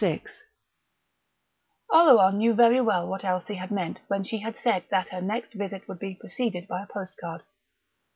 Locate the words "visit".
5.53-5.87